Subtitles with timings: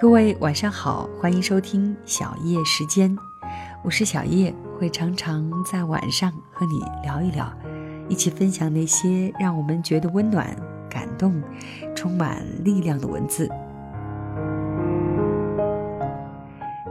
[0.00, 3.14] 各位晚上好，欢迎收听小叶时间，
[3.84, 7.52] 我是小叶，会常常在晚上和你聊一聊，
[8.08, 10.56] 一起分享那些让我们觉得温暖、
[10.88, 11.42] 感动、
[11.94, 13.46] 充满力量的文字。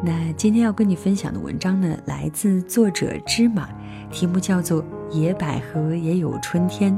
[0.04, 3.70] 那今天要跟你分享的文章呢，来自作者芝麻，
[4.12, 6.94] 题目叫做《野百合也有春天》。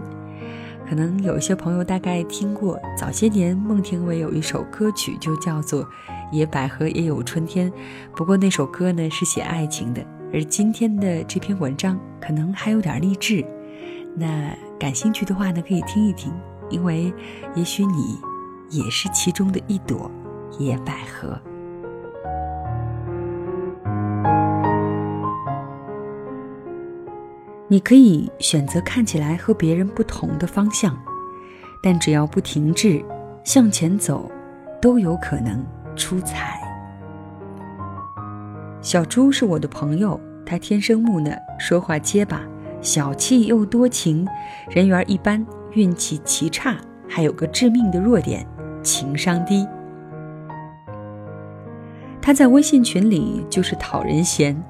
[0.91, 5.85] 可能有一些朋友大概听过，早些年孟庭苇有一首歌曲就叫做
[6.33, 7.71] 《野百合也有春天》，
[8.13, 13.41] 不过那首歌呢是写爱情的，而今天的这篇文章可能还有点励志。
[14.17, 16.29] 那感兴趣的话呢，可以听一听，
[16.69, 17.13] 因为
[17.55, 18.17] 也许你
[18.69, 20.11] 也是其中的一朵
[20.59, 21.41] 野百合。
[27.71, 30.93] 你可以选择看起来和别人不同的方向，
[31.81, 33.01] 但只要不停滞，
[33.45, 34.29] 向前走，
[34.81, 36.59] 都有可能出彩。
[38.81, 42.41] 小猪是我的朋友，他天生木讷，说话结巴，
[42.81, 44.27] 小气又多情，
[44.69, 46.75] 人缘一般，运气极差，
[47.07, 48.45] 还有个致命的弱点，
[48.83, 49.65] 情商低。
[52.21, 54.61] 他在微信群里就是讨人嫌，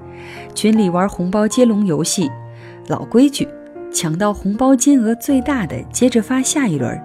[0.54, 2.30] 群里玩红包接龙游戏。
[2.88, 3.48] 老规矩，
[3.92, 7.00] 抢到红包金额最大的，接着发下一轮，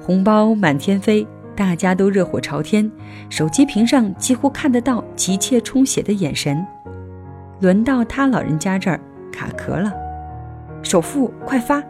[0.00, 2.90] 红包满天飞，大家都热火朝天，
[3.30, 6.64] 手机屏上几乎看得到急切充血的眼神。
[7.60, 9.00] 轮到他老人家这儿
[9.32, 9.92] 卡壳了，
[10.82, 11.82] 首付快发！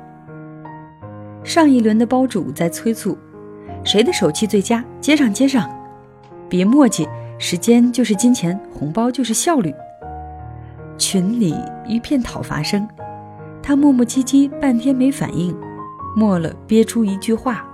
[1.43, 3.19] 上一轮的包主在催促，
[3.83, 4.85] 谁的手气最佳？
[5.01, 5.69] 接上接上，
[6.49, 9.75] 别墨迹，时间就是金钱，红包就是效率。
[10.97, 11.55] 群里
[11.87, 12.87] 一片讨伐声。
[13.67, 15.53] 他磨磨唧唧半天没反应，
[16.15, 17.67] 默了憋出一句话：“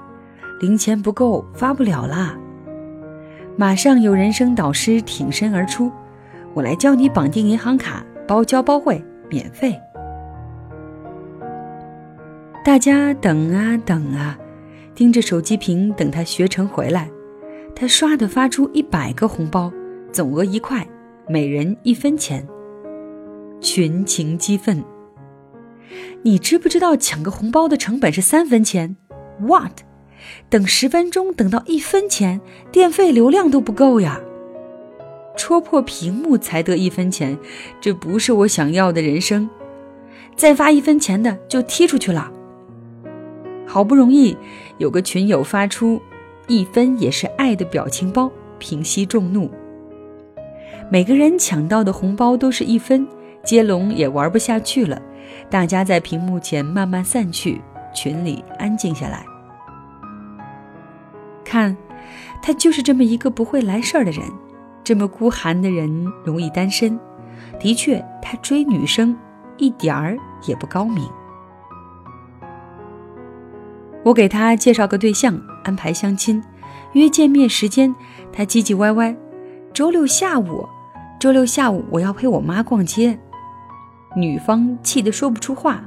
[0.58, 2.34] 零钱不够，发不了啦。”
[3.58, 5.92] 马上有人生导师挺身而出
[6.56, 9.78] ：“我来教你绑定银行卡，包教包会，免费。”
[12.64, 14.38] 大家等啊等啊，
[14.94, 17.10] 盯着手机屏等他学成回来。
[17.76, 19.70] 他唰的发出一百个红包，
[20.10, 20.88] 总额一块，
[21.28, 22.48] 每人一分钱。
[23.60, 24.82] 群情激愤。
[26.22, 28.96] 你知不知道抢个红包的成本是三分钱
[29.40, 29.80] ？What？
[30.48, 34.20] 等十分钟等到一分钱，电费流量都不够呀！
[35.36, 37.36] 戳破屏幕才得一分钱，
[37.80, 39.48] 这不是我想要的人生。
[40.36, 42.30] 再发一分钱的就踢出去了。
[43.66, 44.36] 好不容易
[44.78, 46.00] 有个群友发出
[46.46, 49.50] “一分也是爱”的表情包，平息众怒。
[50.90, 53.06] 每个人抢到的红包都是一分，
[53.42, 55.00] 接龙也玩不下去了。
[55.50, 57.60] 大家在屏幕前慢慢散去，
[57.94, 59.24] 群里安静下来。
[61.44, 61.76] 看，
[62.42, 64.24] 他就是这么一个不会来事儿的人，
[64.82, 66.98] 这么孤寒的人容易单身。
[67.58, 69.16] 的确，他追女生
[69.58, 70.16] 一点儿
[70.46, 71.06] 也不高明。
[74.02, 76.42] 我给他介绍个对象，安排相亲，
[76.92, 77.94] 约见面时间，
[78.32, 79.14] 他唧唧歪歪。
[79.72, 80.66] 周六下午，
[81.20, 83.18] 周六下午我要陪我妈逛街。
[84.14, 85.82] 女方气得说不出话，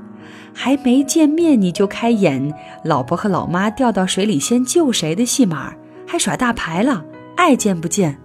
[0.54, 2.54] 还没见面你就开演
[2.84, 5.74] 老婆和老妈掉到水里先救谁的戏码，
[6.08, 8.18] 还耍大牌了，爱见不见，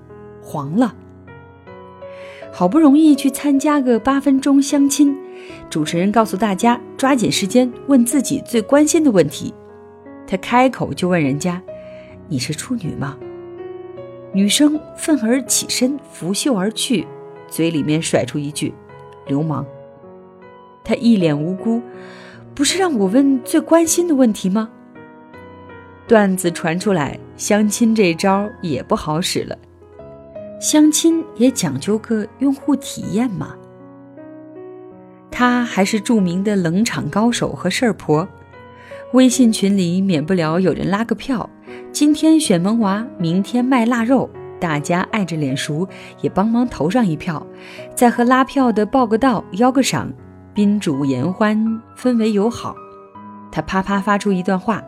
[0.43, 0.94] 黄了。
[2.53, 5.16] 好不容易去参加个八分钟相亲，
[5.69, 9.55] 主持人告诉大家抓紧时间问自己最关心的问题，
[10.27, 11.62] 他开口就问人家
[12.28, 13.16] ：“你是处女吗？”
[14.33, 17.06] 女生愤而起身拂袖而去，
[17.49, 18.72] 嘴里面甩出一句
[19.27, 19.66] ：“流氓。”
[20.91, 21.81] 他一脸无辜，
[22.53, 24.69] 不是让我问最关心的问题吗？
[26.09, 29.56] 段子传出来，相亲这招也不好使了。
[30.61, 33.54] 相亲也讲究个用户体验嘛。
[35.31, 38.27] 他还是著名的冷场高手和事儿婆，
[39.13, 41.48] 微信群里免不了有人拉个票，
[41.92, 44.28] 今天选萌娃，明天卖腊肉，
[44.59, 45.87] 大家爱着脸熟，
[46.21, 47.47] 也帮忙投上一票，
[47.95, 50.13] 再和拉票的报个到，邀个赏。
[50.55, 52.75] 宾主言欢，氛围友好。
[53.53, 54.83] 他啪啪发出一段话：“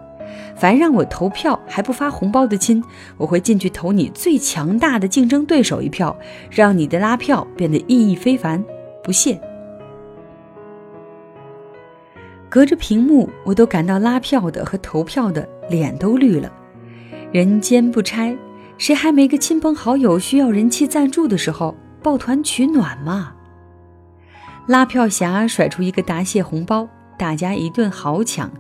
[0.56, 2.82] 凡让我投票还不发红包的亲，
[3.16, 6.16] 我会进去投你最强大的竞争对手一票，
[6.50, 8.62] 让你的拉票变得意义非凡。”
[9.02, 9.40] 不谢。
[12.48, 16.52] 隔着屏幕，我都感到拉票的和投票的脸都绿了。
[17.32, 18.36] 人间不拆，
[18.78, 23.32] 谁还没个亲朋好友需要人气赞助的时候抱团取暖嘛？
[24.66, 26.88] 拉票侠甩出一个答谢红包，
[27.18, 28.50] 大家一顿豪抢，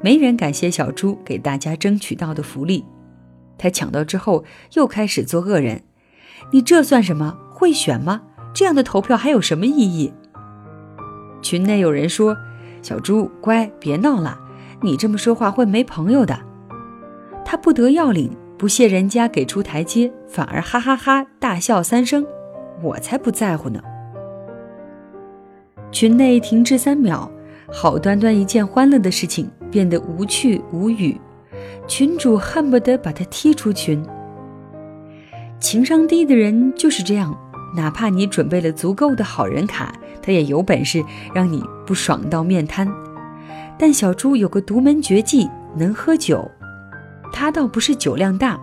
[0.00, 2.84] 没人感谢小猪给大家争取到的福利。
[3.58, 5.82] 他抢到之后又开始做恶人，
[6.50, 7.36] 你这算什么？
[7.50, 8.22] 会选吗？
[8.54, 10.12] 这样的投票还有什么意义？”
[11.42, 12.36] 群内有人说
[12.80, 14.38] ：“小猪，乖，别闹了，
[14.80, 16.38] 你这么说话会没朋友的。”
[17.44, 22.24] 他不得要领，不屑人家给出台阶，反而哈哈哈大笑三声。
[22.82, 23.82] 我才不在乎呢！
[25.92, 27.30] 群内停滞三秒，
[27.70, 31.20] 好端端一件欢乐的事情变得无趣无语，
[31.88, 34.02] 群主恨不得把他踢出群。
[35.58, 37.36] 情商低的人就是这样，
[37.76, 39.92] 哪怕你准备了足够的好人卡，
[40.22, 41.04] 他也有本事
[41.34, 42.88] 让你不爽到面瘫。
[43.76, 46.48] 但小猪有个独门绝技，能喝酒。
[47.32, 48.58] 他倒不是酒量大。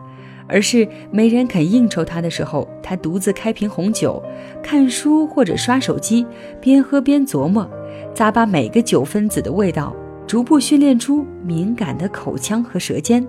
[0.48, 4.22] 而是没人肯应酬他的时候，他独自开瓶红酒，
[4.64, 6.26] 看书或者刷手机，
[6.62, 7.70] 边喝边琢磨，
[8.16, 9.96] 咂巴每个酒分子的味道，
[10.26, 13.28] 逐步训练出敏感的口腔和舌尖。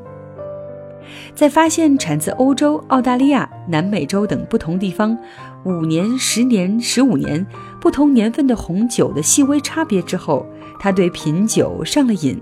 [1.35, 5.17] 在发现产自欧洲、澳大利亚、南美洲等不同地方
[5.65, 7.47] 五年、十年、十五年
[7.81, 10.44] 不同年份的红酒的细微差别之后，
[10.79, 12.38] 他对品酒上了瘾。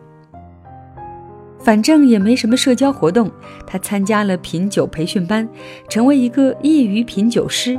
[1.66, 3.28] 反正也没什么社交活动，
[3.66, 5.48] 他参加了品酒培训班，
[5.88, 7.76] 成为一个业余品酒师。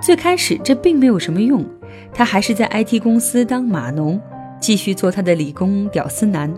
[0.00, 1.64] 最开始这并没有什么用，
[2.12, 4.20] 他还是在 IT 公司当码农，
[4.60, 6.52] 继续做他的理工屌丝男。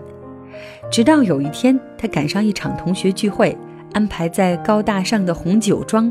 [0.90, 3.54] 直到有一天，他赶上一场同学聚会，
[3.92, 6.10] 安排在高大上的红酒庄。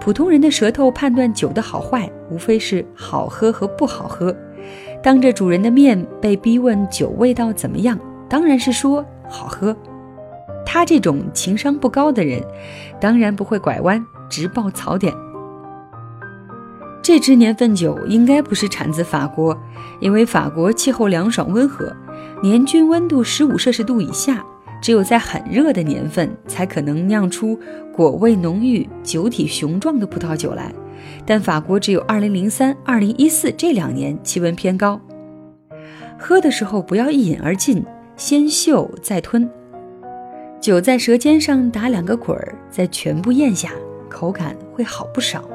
[0.00, 4.34] 普通人的舌头判断酒的好坏，无非是好喝和不好喝。
[5.02, 8.00] 当着主人的面被逼问酒味道怎么样？
[8.32, 9.76] 当然是说好喝。
[10.64, 12.42] 他这种情商不高的人，
[12.98, 15.12] 当然不会拐弯，直爆槽点。
[17.02, 19.54] 这支年份酒应该不是产自法国，
[20.00, 21.94] 因为法国气候凉爽温和，
[22.42, 24.42] 年均温度十五摄氏度以下，
[24.80, 27.60] 只有在很热的年份才可能酿出
[27.94, 30.72] 果味浓郁、酒体雄壮的葡萄酒来。
[31.26, 34.98] 但法国只有二零零三、二零一四这两年气温偏高，
[36.18, 37.84] 喝的时候不要一饮而尽。
[38.16, 39.48] 先嗅再吞，
[40.60, 43.70] 酒在舌尖上打两个滚儿，再全部咽下，
[44.08, 45.48] 口感会好不少。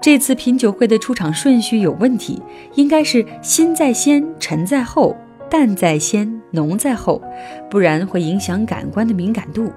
[0.00, 2.40] 这次品酒会的出场顺序有问题，
[2.74, 5.16] 应该是心在先，沉在后，
[5.50, 7.20] 淡在先，浓在后，
[7.68, 9.72] 不然会影响感官的敏感度。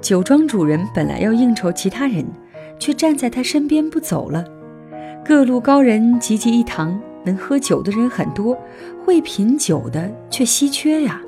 [0.00, 2.24] 酒庄主人本来要应酬其他人，
[2.78, 4.44] 却站在他身边不走了。
[5.24, 6.98] 各路高人齐聚一堂。
[7.24, 8.56] 能喝酒的人很多，
[9.04, 11.20] 会品酒的却稀缺呀。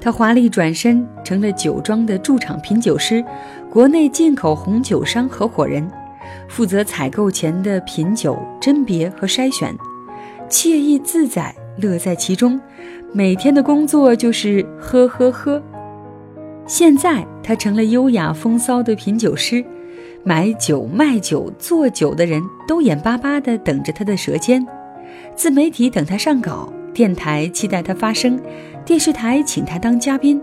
[0.00, 3.24] 他华丽转身成了酒庄的驻场品酒师，
[3.68, 5.90] 国内进口红酒商合伙人，
[6.48, 9.76] 负责采购前的品酒甄别和筛选，
[10.48, 12.60] 惬意自在，乐在其中。
[13.12, 15.60] 每天的工作就是喝喝喝。
[16.66, 19.64] 现在他成了优雅风骚的品酒师。
[20.28, 24.62] 买酒、卖酒、做酒的人都眼巴巴地等着他的舌尖，
[25.34, 28.38] 自媒体等他上稿，电台期待他发声，
[28.84, 30.38] 电视台请他当嘉宾。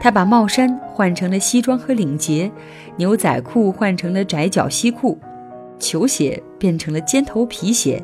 [0.00, 2.50] 他把帽衫换成了西装和领结，
[2.96, 5.18] 牛仔裤换成了窄脚西裤，
[5.78, 8.02] 球鞋变成了尖头皮鞋。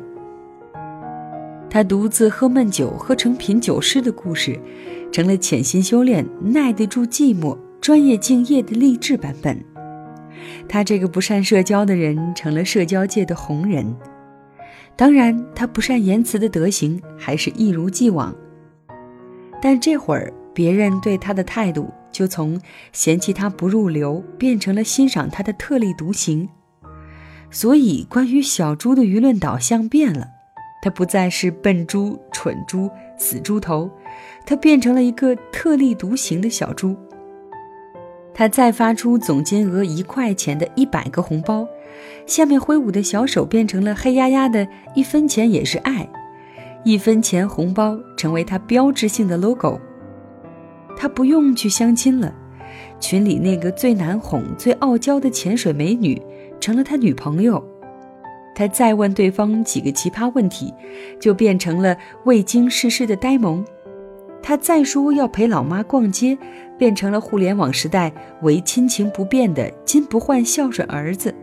[1.67, 4.59] 他独自喝闷酒，喝成品酒师的故事，
[5.11, 9.59] 成了潜心修炼、耐得住寂寞、专业敬业的励志版本。
[10.67, 13.95] 他这个不善社交的人成了社交界的红人，
[14.95, 18.35] 当然，他不善言辞的德行还是一如既往。
[19.61, 22.59] 但这会儿，别人对他的态度就从
[22.91, 26.49] 嫌弃他不入流，变成了欣赏他的特立独行。
[27.49, 30.27] 所以，关于小猪的舆论导向变了，
[30.81, 33.89] 他不再是笨猪、蠢猪、死猪头，
[34.45, 36.97] 他变成了一个特立独行的小猪。
[38.37, 41.67] 他再发出总金额一块钱的一百个红包，
[42.27, 46.07] 下面挥舞的小手变成了黑压压的一分钱也是爱，
[46.83, 49.81] 一分钱红包成为他标志性的 logo。
[50.95, 52.31] 他不用去相亲了，
[52.99, 56.21] 群里那个最难哄、最傲娇的潜水美女
[56.59, 57.63] 成了他女朋友。
[58.53, 60.71] 他再问对方几个奇葩问题，
[61.19, 63.65] 就变成了未经世事的呆萌。
[64.43, 66.37] 他再说要陪老妈逛街，
[66.77, 71.33] 变成了互联网时代唯亲情不变的金不换孝顺儿子。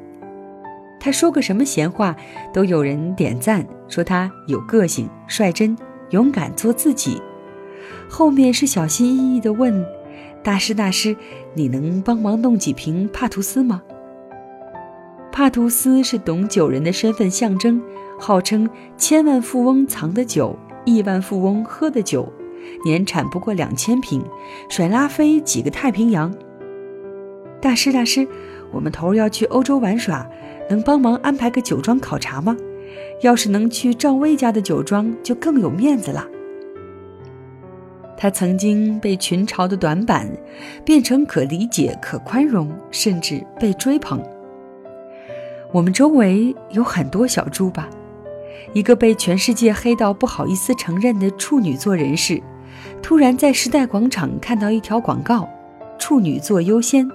[1.01, 2.17] 他说个什么闲话，
[2.53, 5.77] 都有人点赞，说他有个性、率真、
[6.11, 7.21] 勇敢做自己。
[8.09, 9.85] 后面是小心翼翼地问
[10.43, 11.15] ：“大师，大师，
[11.53, 13.83] 你能帮忙弄几瓶帕图斯吗？”
[15.31, 17.83] 帕图斯是懂酒人的身份象征，
[18.19, 22.33] 号称千万富翁藏的酒，亿万富翁喝的酒。
[22.85, 24.23] 年产不过两千瓶，
[24.69, 26.35] 甩拉菲几个太平洋。
[27.61, 28.27] 大师，大师，
[28.71, 30.29] 我们头儿要去欧洲玩耍，
[30.69, 32.57] 能帮忙安排个酒庄考察吗？
[33.23, 36.27] 要是能去赵薇家的酒庄，就更有面子了。”
[38.17, 40.31] 他曾经被群嘲的短板，
[40.85, 44.23] 变成可理解、可宽容，甚至被追捧。
[45.73, 47.89] 我们周围有很多小猪吧？
[48.73, 52.41] 一个被全世界黑到不好意思承认的处女座人士，
[53.05, 55.47] 突然在时代广场看到一条广告
[56.01, 57.07] ：“处女座优先，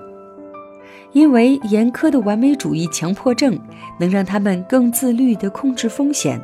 [1.13, 3.59] 因为严苛的完美主义强迫症
[3.99, 6.39] 能让他们更自律地控制风险。”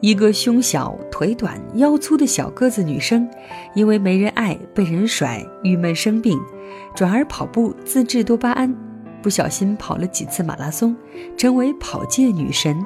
[0.00, 3.28] 一个胸小、腿短、腰粗的小个子女生，
[3.74, 6.40] 因为没人爱、被人甩、郁闷生病，
[6.94, 8.74] 转而跑步自制多巴胺，
[9.20, 10.96] 不小心跑了几次马拉松，
[11.36, 12.82] 成为跑界女神。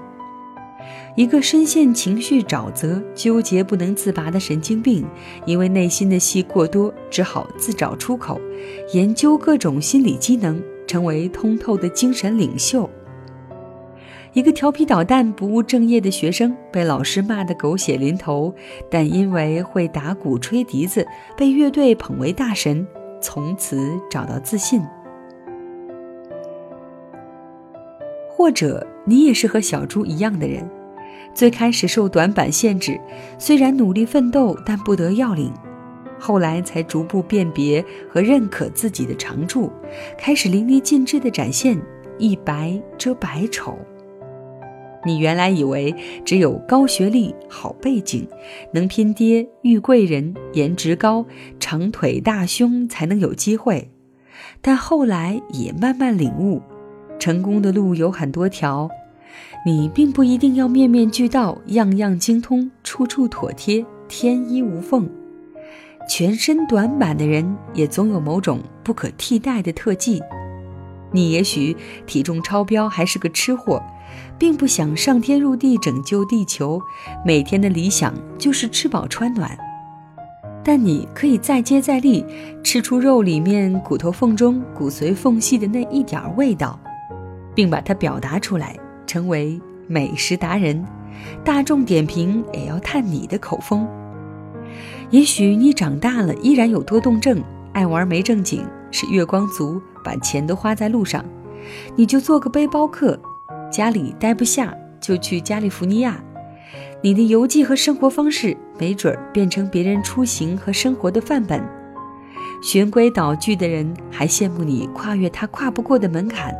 [1.14, 5.07] 一个深陷情绪沼泽、纠结不能自拔的神经病，
[5.45, 8.40] 因为内心的戏过多，只好自找出口，
[8.95, 12.88] 研究各种心理机能，成为通透的精神领袖。
[14.33, 18.54] 一个调皮捣蛋、不务正业的学生，被老师骂得狗血淋头，
[18.90, 22.87] 但因为会打鼓、吹笛子，被乐队捧为大神，
[23.21, 24.81] 从此找到自信。
[28.31, 30.66] 或者你也是和小猪一样的人，
[31.35, 33.01] 最开始受短板限制，
[33.39, 35.53] 虽然努力奋斗，但不得要领，
[36.19, 39.71] 后来才逐步辨别和认可自己的长处，
[40.19, 41.81] 开始淋漓尽致地展现
[42.19, 43.79] 一白遮百丑。
[45.05, 45.93] 你原来以为
[46.25, 48.25] 只有高学历、好背景、
[48.73, 51.27] 能拼爹、遇贵人、颜值高、
[51.59, 53.91] 长腿大胸才能有机会，
[54.61, 56.62] 但后来也慢慢领悟，
[57.19, 58.89] 成功的路有很多条，
[59.65, 65.09] 你并不一定要面面俱到、样样精通、处处妥帖、天衣无缝。
[66.09, 70.21] 全身短板的人也总有某种不可替代的特技。
[71.12, 73.83] 你也许体重超标，还是个吃货。
[74.39, 76.83] 并不想上天入地拯救地球，
[77.25, 79.57] 每天的理想就是吃饱穿暖。
[80.65, 82.25] 但你可以再接再厉，
[82.62, 86.79] 吃出肉里面骨头缝中骨髓缝隙的那一点味道，
[87.55, 88.77] 并把它表达出来，
[89.12, 90.83] 成为美食达人。
[91.45, 93.87] 大众点评也要探你的口风。
[95.11, 101.23] 也许你长大了依然有多动症，爱玩没正经，是月光族，把钱都花在路上，
[101.95, 103.21] 你就做个背包客。
[103.71, 106.19] 家里待不下，就去加利福尼亚。
[107.02, 111.62] 你的游记和生活方式，没准儿变成别人出行和生活的范本。
[112.62, 116.54] 循规蹈矩的人还羡慕你跨越他跨不过的门槛，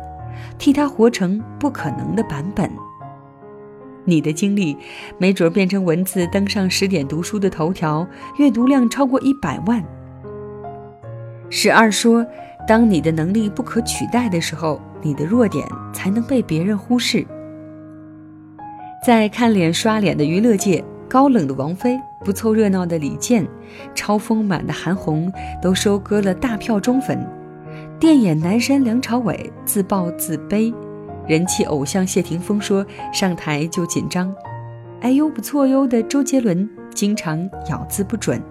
[0.63, 2.71] 替他活成不可能的版本。
[4.05, 4.77] 你的经历，
[5.17, 9.83] 没准变成文字登上十点读书的头条，阅读量超过一百万。
[11.49, 12.25] 十二说，
[12.65, 14.79] 当你的能力不可取代的时候。
[15.01, 17.27] 你的弱点才能被别人忽视。
[19.05, 23.45] 在看脸刷脸的娱乐界，高冷的王菲、不凑热闹的李健、
[23.93, 25.29] 超丰满的韩红，
[25.61, 27.19] 都收割了大票忠粉。
[28.03, 30.75] 电眼男神梁朝伟自暴自卑，
[31.25, 34.35] 人气偶像谢霆锋说上台就紧张。
[34.99, 38.43] 哎呦不错哟的周杰伦经常咬字不准。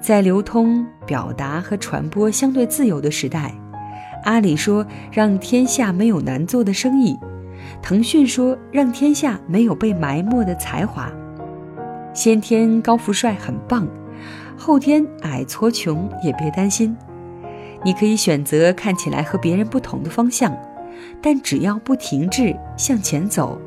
[0.00, 3.54] 在流通、表达和传播相对自由的时代。
[4.24, 7.16] 阿里说：“让天下没有难做的生意。”
[7.80, 11.08] 腾讯说：“让天下没有被埋没的才华。”
[12.12, 13.86] 先天高富帅很棒，
[14.56, 16.96] 后天矮矬穷也别担心。
[17.84, 20.56] 你可以选择看起来和别人不同的方向，
[21.22, 23.60] 但只要不停滞向前走，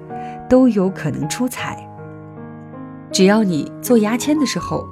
[0.50, 1.88] 都有可能出彩。
[3.12, 4.88] 只要你做牙签的时候，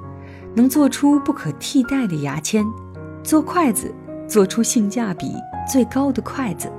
[0.56, 2.66] 能做出不可替代的牙签，
[3.24, 3.94] 做筷子。
[4.28, 5.36] 做出性价比
[5.70, 6.72] 最高的筷子，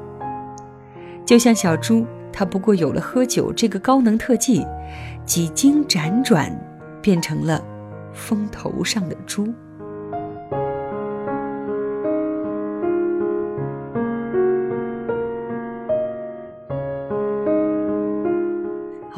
[1.26, 4.66] 就像小猪，它不过有了喝酒这个高能特技，
[5.26, 6.50] 几经辗转，
[7.02, 7.62] 变成了
[8.14, 9.52] 风头上的猪。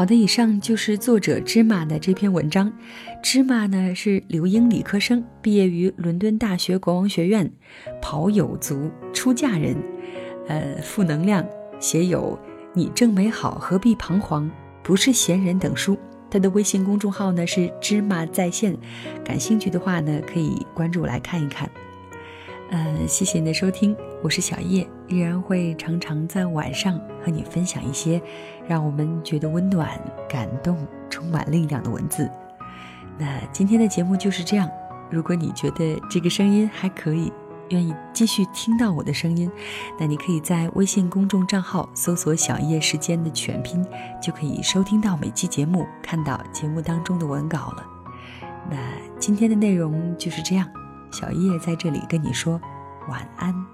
[0.04, 2.70] 好的，以上就是作者芝麻的这篇文章。
[3.23, 7.50] 芝麻呢是留英理科生，毕业于伦敦大学国王学院，
[8.02, 9.75] 跑友族，出嫁人，
[10.46, 11.42] 呃，负能量，
[11.80, 12.38] 写有
[12.76, 14.50] “你正美好，何必彷徨，
[14.82, 15.96] 不是闲人”等书。
[16.30, 18.76] 他的微信公众号呢是芝麻在线，
[19.25, 21.66] 感兴趣的话呢可以关注来看一看。
[22.71, 28.21] 嗯谢谢你的收听我是小叶依然会常常在晚上和你分享一些
[28.66, 32.28] 让我们觉得温暖感动充满力量的文字。
[33.18, 34.68] 那今天的节目就是这样
[35.11, 37.30] 如果你觉得这个声音还可以
[37.71, 39.50] 愿意继续听到我的声音
[39.99, 43.85] 那你可以在微信公众账号搜索小叶时间的全拼
[44.21, 47.87] 就可以收听到每期节目看到节目当中的文稿了。
[48.71, 48.78] 那
[49.18, 50.66] 今天的内容就是这样
[51.14, 52.61] 小叶在这里跟你说
[53.09, 53.73] 晚安。